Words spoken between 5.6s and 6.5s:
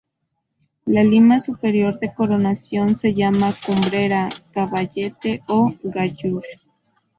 gallur.